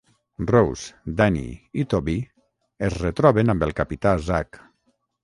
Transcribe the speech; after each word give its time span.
Rose, 0.51 0.93
Danny 1.19 1.43
i 1.83 1.85
Toby 1.91 2.15
es 2.87 2.97
retroben 3.05 3.55
amb 3.55 3.67
el 3.67 3.75
Capità 3.81 4.15
Zach. 4.31 4.59